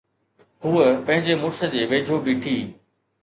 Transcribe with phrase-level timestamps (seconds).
[0.65, 2.57] هوءَ پنهنجي مڙس جي ويجهو بيٺي.